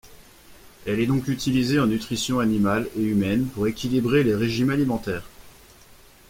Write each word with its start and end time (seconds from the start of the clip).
Elle 0.87 0.99
est 0.99 1.05
donc 1.05 1.27
utilisée 1.27 1.79
en 1.79 1.85
nutrition 1.85 2.39
animale 2.39 2.87
et 2.97 3.03
humaine 3.03 3.45
pour 3.45 3.67
équilibrer 3.67 4.23
les 4.23 4.33
régimes 4.33 4.71
alimentaires. 4.71 5.29